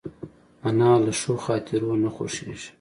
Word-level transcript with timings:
انا 0.67 0.91
له 1.05 1.11
ښو 1.19 1.33
خاطرو 1.45 1.91
نه 2.03 2.09
خوښېږي 2.15 2.69